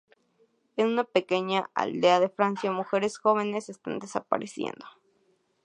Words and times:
En 0.77 0.87
una 0.87 1.03
pequeña 1.03 1.69
aldea 1.75 2.19
de 2.19 2.27
Francia, 2.27 2.71
mujeres 2.71 3.19
jóvenes 3.19 3.69
están 3.69 3.99
desapareciendo. 3.99 4.87